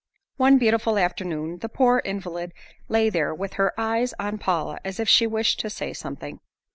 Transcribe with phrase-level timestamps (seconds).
[0.37, 2.53] One beautiful afternoon, the poor invalid
[2.89, 6.39] lay there with her eyes on Paula as if she wished to say something.